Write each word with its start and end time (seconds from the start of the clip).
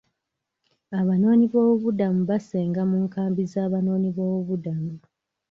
Abanoonyi 0.99 1.45
b'obubuddamu 1.51 2.21
basenga 2.29 2.81
mu 2.89 2.97
nkambi 3.05 3.41
z'abanoonyi 3.51 4.09
b'obubuddamu 4.17 4.93